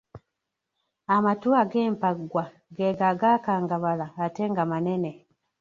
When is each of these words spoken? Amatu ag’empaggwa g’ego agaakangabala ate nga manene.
Amatu 1.15 1.49
ag’empaggwa 1.61 2.43
g’ego 2.75 3.03
agaakangabala 3.11 4.07
ate 4.25 4.43
nga 4.51 4.63
manene. 4.71 5.11